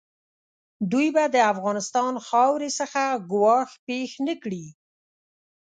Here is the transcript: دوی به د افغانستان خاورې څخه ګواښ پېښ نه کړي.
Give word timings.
دوی 0.91 1.07
به 1.15 1.23
د 1.35 1.37
افغانستان 1.53 2.13
خاورې 2.27 2.69
څخه 2.79 3.01
ګواښ 3.31 3.69
پېښ 3.87 4.11
نه 4.27 4.33
کړي. 4.43 4.65